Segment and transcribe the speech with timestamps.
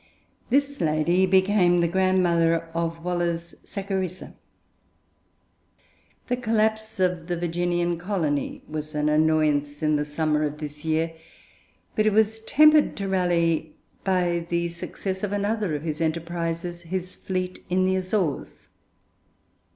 [0.49, 4.33] This lady became the grandmother of Waller's Sacharissa.
[6.25, 11.13] The collapse of the Virginian colony was an annoyance in the summer of this year,
[11.95, 17.15] but it was tempered to Raleigh by the success of another of his enterprises, his
[17.15, 18.69] fleet in the Azores.